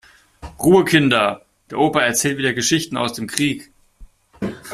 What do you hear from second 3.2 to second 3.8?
Krieg.